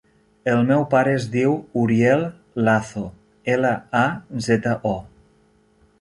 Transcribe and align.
El 0.53 0.61
meu 0.69 0.85
pare 0.93 1.11
es 1.17 1.27
diu 1.35 1.53
Uriel 1.83 2.25
Lazo: 2.69 3.05
ela, 3.57 3.75
a, 4.03 4.05
zeta, 4.47 4.75
o. 4.97 4.99